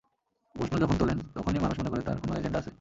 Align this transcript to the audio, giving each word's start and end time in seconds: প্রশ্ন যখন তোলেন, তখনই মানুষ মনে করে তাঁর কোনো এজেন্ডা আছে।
প্রশ্ন 0.55 0.79
যখন 0.79 0.95
তোলেন, 0.97 1.19
তখনই 1.35 1.59
মানুষ 1.59 1.79
মনে 1.79 1.89
করে 1.89 2.01
তাঁর 2.01 2.17
কোনো 2.21 2.33
এজেন্ডা 2.35 2.59
আছে। 2.59 2.69